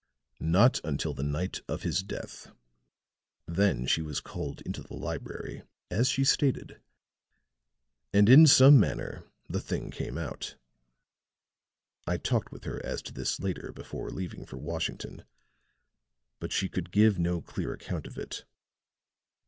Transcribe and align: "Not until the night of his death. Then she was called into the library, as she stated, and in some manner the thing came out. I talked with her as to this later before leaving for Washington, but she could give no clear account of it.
"Not 0.39 0.81
until 0.83 1.13
the 1.13 1.21
night 1.21 1.61
of 1.67 1.83
his 1.83 2.01
death. 2.01 2.49
Then 3.45 3.85
she 3.85 4.01
was 4.01 4.19
called 4.19 4.61
into 4.61 4.81
the 4.81 4.95
library, 4.95 5.61
as 5.91 6.09
she 6.09 6.23
stated, 6.23 6.81
and 8.11 8.27
in 8.27 8.47
some 8.47 8.79
manner 8.79 9.25
the 9.47 9.61
thing 9.61 9.91
came 9.91 10.17
out. 10.17 10.55
I 12.07 12.17
talked 12.17 12.51
with 12.51 12.63
her 12.63 12.83
as 12.83 13.03
to 13.03 13.13
this 13.13 13.39
later 13.39 13.71
before 13.71 14.09
leaving 14.09 14.47
for 14.47 14.57
Washington, 14.57 15.23
but 16.39 16.51
she 16.51 16.67
could 16.67 16.89
give 16.89 17.19
no 17.19 17.39
clear 17.39 17.71
account 17.71 18.07
of 18.07 18.17
it. 18.17 18.43